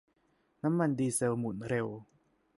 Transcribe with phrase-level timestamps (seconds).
[0.63, 1.87] น้ำมันดีเซลหมุนเร็ว